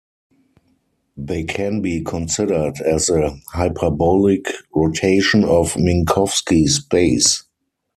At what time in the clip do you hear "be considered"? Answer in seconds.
1.83-2.81